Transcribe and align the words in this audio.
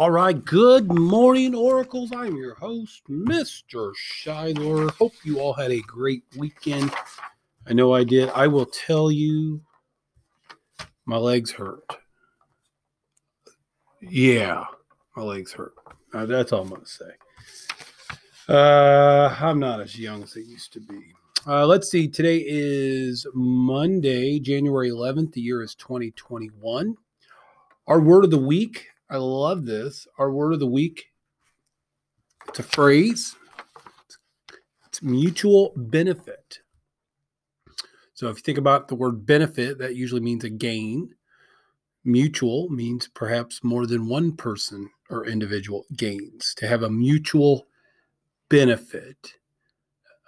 All 0.00 0.10
right, 0.10 0.42
good 0.46 0.90
morning, 0.90 1.54
Oracles. 1.54 2.10
I'm 2.10 2.34
your 2.34 2.54
host, 2.54 3.02
Mr. 3.10 3.92
Shiler. 3.94 4.90
Hope 4.92 5.12
you 5.24 5.40
all 5.40 5.52
had 5.52 5.70
a 5.70 5.82
great 5.82 6.22
weekend. 6.38 6.90
I 7.66 7.74
know 7.74 7.92
I 7.92 8.04
did. 8.04 8.30
I 8.30 8.46
will 8.46 8.64
tell 8.64 9.12
you, 9.12 9.60
my 11.04 11.18
legs 11.18 11.50
hurt. 11.50 11.84
Yeah, 14.00 14.64
my 15.18 15.22
legs 15.22 15.52
hurt. 15.52 15.74
Uh, 16.14 16.24
that's 16.24 16.54
all 16.54 16.62
I'm 16.62 16.70
going 16.70 16.80
to 16.80 16.88
say. 16.88 17.10
Uh, 18.48 19.36
I'm 19.38 19.58
not 19.58 19.82
as 19.82 19.98
young 19.98 20.22
as 20.22 20.34
I 20.34 20.40
used 20.40 20.72
to 20.72 20.80
be. 20.80 21.12
Uh, 21.46 21.66
let's 21.66 21.90
see. 21.90 22.08
Today 22.08 22.42
is 22.46 23.26
Monday, 23.34 24.40
January 24.40 24.88
11th. 24.88 25.32
The 25.32 25.42
year 25.42 25.62
is 25.62 25.74
2021. 25.74 26.96
Our 27.86 28.00
word 28.00 28.24
of 28.24 28.30
the 28.30 28.38
week 28.38 28.86
I 29.10 29.16
love 29.16 29.66
this. 29.66 30.06
Our 30.18 30.30
word 30.30 30.52
of 30.52 30.60
the 30.60 30.66
week 30.66 31.10
it's 32.48 32.58
a 32.58 32.64
phrase, 32.64 33.36
it's 34.86 35.02
mutual 35.02 35.72
benefit. 35.76 36.58
So 38.14 38.28
if 38.28 38.38
you 38.38 38.42
think 38.42 38.58
about 38.58 38.88
the 38.88 38.96
word 38.96 39.24
benefit, 39.24 39.78
that 39.78 39.94
usually 39.94 40.20
means 40.20 40.42
a 40.42 40.50
gain. 40.50 41.14
Mutual 42.04 42.68
means 42.68 43.08
perhaps 43.08 43.62
more 43.62 43.86
than 43.86 44.08
one 44.08 44.32
person 44.36 44.90
or 45.10 45.26
individual 45.26 45.84
gains 45.96 46.54
to 46.56 46.66
have 46.66 46.82
a 46.82 46.90
mutual 46.90 47.68
benefit. 48.48 49.34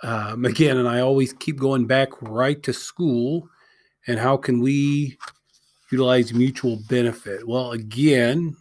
Um, 0.04 0.44
again, 0.44 0.76
and 0.76 0.88
I 0.88 1.00
always 1.00 1.32
keep 1.32 1.58
going 1.58 1.86
back 1.86 2.10
right 2.22 2.62
to 2.62 2.72
school 2.72 3.48
and 4.06 4.18
how 4.18 4.36
can 4.36 4.60
we 4.60 5.18
utilize 5.90 6.32
mutual 6.32 6.78
benefit? 6.88 7.46
Well, 7.46 7.72
again, 7.72 8.56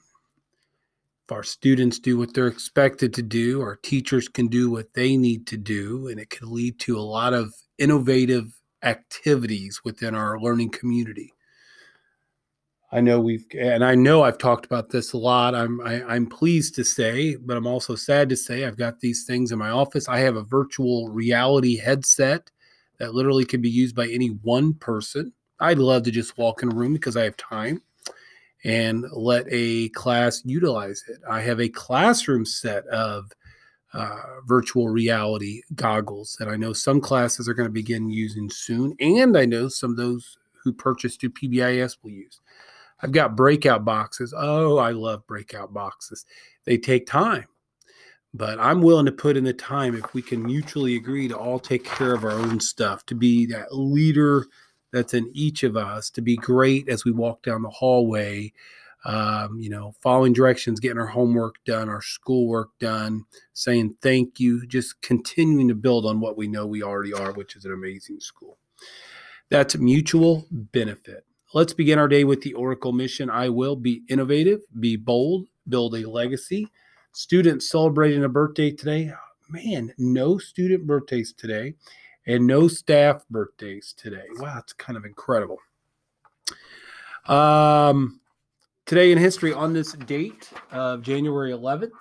our 1.32 1.44
students 1.44 2.00
do 2.00 2.18
what 2.18 2.34
they're 2.34 2.48
expected 2.48 3.14
to 3.14 3.22
do, 3.22 3.62
our 3.62 3.76
teachers 3.78 4.28
can 4.28 4.48
do 4.48 4.70
what 4.70 4.94
they 4.94 5.18
need 5.18 5.48
to 5.48 5.58
do, 5.58 6.08
and 6.08 6.20
it 6.20 6.30
can 6.30 6.52
lead 6.52 6.80
to 6.82 6.98
a 6.98 7.02
lot 7.02 7.34
of 7.34 7.54
innovative 7.78 8.54
activities 8.84 9.82
within 9.84 10.16
our 10.16 10.40
learning 10.40 10.70
community. 10.70 11.34
I 12.94 13.00
know 13.00 13.22
we've, 13.22 13.46
and 13.58 13.86
I 13.86 13.96
know 13.96 14.24
I've 14.24 14.38
talked 14.38 14.66
about 14.66 14.90
this 14.90 15.14
a 15.14 15.18
lot. 15.18 15.56
I'm, 15.56 15.80
I, 15.82 15.94
am 15.94 16.10
i 16.10 16.16
am 16.16 16.26
pleased 16.26 16.76
to 16.76 16.84
say, 16.84 17.38
but 17.38 17.56
I'm 17.56 17.68
also 17.68 17.96
sad 17.96 18.28
to 18.30 18.36
say 18.36 18.66
I've 18.66 18.78
got 18.78 19.00
these 19.00 19.24
things 19.24 19.54
in 19.54 19.60
my 19.60 19.70
office. 19.70 20.10
I 20.10 20.20
have 20.20 20.36
a 20.36 20.44
virtual 20.44 21.08
reality 21.08 21.78
headset 21.78 22.52
that 23.00 23.14
literally 23.14 23.46
can 23.46 23.62
be 23.62 23.70
used 23.70 23.96
by 23.96 24.08
any 24.08 24.28
one 24.28 24.74
person. 24.74 25.32
I'd 25.60 25.80
love 25.80 26.04
to 26.04 26.12
just 26.12 26.38
walk 26.38 26.64
in 26.64 26.72
a 26.72 26.76
room 26.76 26.92
because 26.94 27.16
I 27.16 27.24
have 27.24 27.38
time 27.38 27.82
and 28.64 29.06
let 29.12 29.46
a 29.50 29.90
class 29.90 30.42
utilize 30.46 31.04
it. 31.08 31.20
I 31.30 31.42
have 31.42 31.60
a 31.60 31.70
classroom 31.70 32.46
set 32.46 32.86
of 32.88 33.32
uh, 33.94 34.22
virtual 34.46 34.88
reality 34.88 35.62
goggles 35.76 36.36
that 36.40 36.48
I 36.48 36.56
know 36.56 36.74
some 36.74 37.02
classes 37.02 37.50
are 37.50 37.54
going 37.54 37.68
to 37.68 37.74
begin 37.74 38.10
using 38.10 38.50
soon, 38.50 38.96
and 39.00 39.38
I 39.38 39.46
know 39.46 39.68
some 39.68 39.92
of 39.92 39.98
those 39.98 40.38
who 40.64 40.72
purchase 40.72 41.16
through 41.16 41.32
PBIS 41.32 41.98
will 42.02 42.12
use. 42.12 42.40
I've 43.02 43.12
got 43.12 43.36
breakout 43.36 43.84
boxes. 43.84 44.34
Oh, 44.38 44.78
I 44.78 44.92
love 44.92 45.26
breakout 45.26 45.74
boxes. 45.74 46.26
They 46.66 46.78
take 46.78 47.08
time, 47.08 47.46
but 48.34 48.60
I'm 48.60 48.82
willing 48.82 49.08
to 49.08 49.12
put 49.12 49.38
in 49.38 49.44
the 49.44 49.54
time 49.54 49.96
if 49.96 50.14
we 50.14 50.22
can 50.22 50.44
mutually 50.44 50.96
agree 50.96 51.28
to 51.28 51.38
all 51.38 51.60
take 51.60 51.84
care 51.84 52.14
of 52.14 52.24
our 52.24 52.32
own 52.32 52.60
stuff, 52.60 53.06
to 53.08 53.16
be 53.16 53.48
that 53.48 53.76
leader 53.76 54.46
that's 54.92 55.14
in 55.14 55.30
each 55.34 55.64
of 55.64 55.78
us 55.78 56.10
to 56.12 56.22
be 56.22 56.36
great 56.36 56.90
as 56.90 57.06
we 57.06 57.12
walk 57.12 57.44
down 57.44 57.62
the 57.62 57.70
hallway. 57.70 58.54
Um, 59.04 59.60
you 59.60 59.72
know, 59.72 59.96
following 60.00 60.32
directions, 60.32 60.80
getting 60.80 61.00
our 61.00 61.08
homework 61.08 61.56
done, 61.66 61.90
our 61.90 62.04
schoolwork 62.04 62.70
done, 62.80 63.26
saying 63.54 63.96
thank 64.02 64.40
you, 64.40 64.68
just 64.68 65.02
continuing 65.02 65.68
to 65.70 65.74
build 65.74 66.06
on 66.06 66.20
what 66.20 66.38
we 66.38 66.48
know 66.48 66.68
we 66.68 66.84
already 66.84 67.12
are, 67.12 67.32
which 67.32 67.56
is 67.56 67.66
an 67.66 67.74
amazing 67.74 68.20
school. 68.20 68.60
That's 69.50 69.76
mutual 69.76 70.46
benefit. 70.52 71.26
Let's 71.54 71.74
begin 71.74 71.98
our 71.98 72.08
day 72.08 72.24
with 72.24 72.42
the 72.42 72.54
Oracle 72.54 72.94
mission. 72.94 73.30
I 73.30 73.50
will 73.50 73.76
be 73.76 74.04
innovative, 74.08 74.62
be 74.80 74.98
bold, 74.98 75.48
build 75.68 75.96
a 75.96 76.08
legacy. 76.08 76.68
Students 77.12 77.70
celebrating 77.70 78.24
a 78.24 78.30
birthday 78.30 78.72
today. 78.72 79.12
Man, 79.50 79.94
no 79.98 80.38
student 80.38 80.86
birthdays 80.86 81.34
today 81.34 81.74
and 82.28 82.46
no 82.46 82.68
staff 82.68 83.26
birthdays 83.30 83.94
today. 83.98 84.26
Wow, 84.38 84.60
it's 84.60 84.74
kind 84.74 84.98
of 84.98 85.06
incredible. 85.06 85.58
Um, 87.28 88.20
today 88.86 89.12
in 89.12 89.18
history, 89.18 89.54
on 89.54 89.74
this 89.74 89.94
date 89.94 90.50
of 90.72 91.02
January 91.02 91.52
11th, 91.52 91.92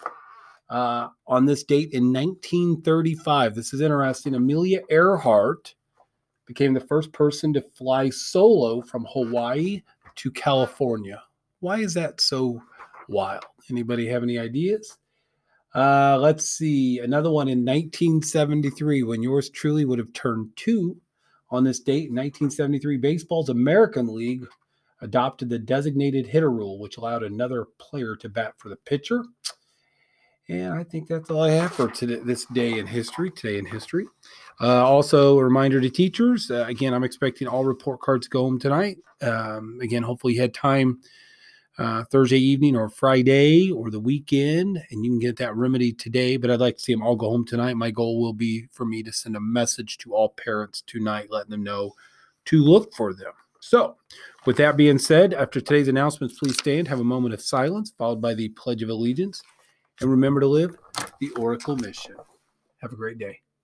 uh, 0.69 1.09
on 1.27 1.45
this 1.45 1.65
date 1.65 1.93
in 1.93 2.13
1935, 2.13 3.55
this 3.55 3.73
is 3.73 3.81
interesting. 3.81 4.35
Amelia 4.35 4.81
Earhart 4.89 5.75
became 6.47 6.75
the 6.75 6.81
first 6.81 7.13
person 7.13 7.53
to 7.53 7.61
fly 7.61 8.11
solo 8.11 8.81
from 8.83 9.07
Hawaii 9.13 9.83
to 10.17 10.31
California. 10.31 11.23
Why 11.61 11.79
is 11.79 11.95
that 11.95 12.21
so 12.21 12.63
wild? 13.09 13.45
Anybody 13.71 14.07
have 14.07 14.23
any 14.23 14.39
ideas? 14.39 14.97
Uh, 15.75 16.19
let's 16.21 16.47
see. 16.47 16.99
Another 16.99 17.31
one 17.31 17.49
in 17.49 17.65
1973, 17.65 19.03
when 19.05 19.23
yours 19.23 19.51
truly 19.51 19.85
would 19.85 19.99
have 19.99 20.13
turned 20.13 20.51
two 20.57 20.97
on 21.51 21.65
this 21.65 21.81
date 21.81 22.09
in 22.09 22.17
1973, 22.17 22.97
baseball's 22.97 23.49
American 23.49 24.15
League 24.15 24.47
adopted 25.01 25.49
the 25.49 25.59
designated 25.59 26.27
hitter 26.27 26.51
rule, 26.51 26.79
which 26.79 26.97
allowed 26.97 27.23
another 27.23 27.67
player 27.79 28.17
to 28.17 28.29
bat 28.29 28.55
for 28.59 28.69
the 28.69 28.77
pitcher. 28.77 29.25
And 30.49 30.75
I 30.75 30.83
think 30.83 31.07
that's 31.07 31.31
all 31.31 31.43
I 31.43 31.53
have 31.53 31.73
for 31.73 31.89
today, 31.89 32.17
this 32.25 32.45
day 32.47 32.79
in 32.79 32.87
history. 32.87 33.31
Today 33.31 33.59
in 33.59 33.67
history. 33.67 34.07
Uh, 34.61 34.85
also, 34.85 35.39
a 35.39 35.45
reminder 35.45 35.81
to 35.81 35.89
teachers. 35.89 36.51
Uh, 36.51 36.65
again, 36.67 36.93
I'm 36.93 37.05
expecting 37.05 37.47
all 37.47 37.65
report 37.65 38.01
cards 38.01 38.27
go 38.27 38.43
home 38.43 38.59
tonight. 38.59 38.99
Um, 39.23 39.79
again, 39.81 40.03
hopefully 40.03 40.35
you 40.35 40.41
had 40.41 40.53
time 40.53 41.01
uh, 41.79 42.05
Thursday 42.05 42.39
evening 42.39 42.77
or 42.77 42.89
Friday 42.89 43.71
or 43.71 43.91
the 43.91 44.01
weekend, 44.01 44.83
and 44.91 45.05
you 45.05 45.11
can 45.11 45.19
get 45.19 45.37
that 45.39 45.57
remedy 45.57 45.93
today. 45.93 46.37
But 46.37 46.51
I'd 46.51 46.61
like 46.61 46.77
to 46.77 46.83
see 46.83 46.93
them 46.93 47.03
all 47.03 47.17
go 47.17 47.31
home 47.31 47.47
tonight. 47.47 47.77
My 47.77 47.91
goal 47.91 48.21
will 48.21 48.33
be 48.33 48.67
for 48.73 48.85
me 48.85 49.03
to 49.03 49.13
send 49.13 49.37
a 49.37 49.41
message 49.41 49.99
to 49.99 50.15
all 50.15 50.31
parents 50.31 50.83
tonight, 50.87 51.29
letting 51.31 51.51
them 51.51 51.63
know 51.63 51.93
to 52.47 52.63
look 52.63 52.95
for 52.95 53.13
them. 53.13 53.33
So, 53.61 53.97
with 54.47 54.57
that 54.57 54.77
being 54.77 54.99
said, 54.99 55.35
after 55.35 55.61
today's 55.61 55.89
announcements, 55.89 56.39
please 56.39 56.57
stand, 56.57 56.89
have 56.89 57.01
a 57.01 57.05
moment 57.05 57.35
of 57.35 57.43
silence, 57.43 57.93
followed 57.97 58.21
by 58.21 58.35
the 58.35 58.49
Pledge 58.51 58.83
of 58.83 58.89
Allegiance, 58.89 59.43
and 60.01 60.11
remember 60.11 60.41
to 60.41 60.47
live 60.47 60.77
the 61.21 61.31
Oracle 61.33 61.77
mission. 61.77 62.17
Have 62.81 62.93
a 62.93 62.97
great 62.97 63.19
day. 63.19 63.41